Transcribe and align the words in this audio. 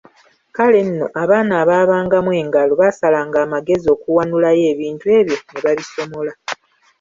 "Kale 0.55 0.79
nno 0.87 1.07
abaana 1.21 1.53
abaabangamu 1.63 2.31
engalo, 2.41 2.73
baasalanga 2.81 3.37
amagezi 3.45 3.87
okuwanulayo 3.95 4.63
ebintu 4.73 5.05
ebyo 5.19 5.37
ne 5.49 5.59
babisomola." 5.63 6.33